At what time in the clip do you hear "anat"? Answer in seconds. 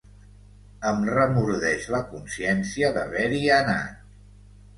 3.61-4.03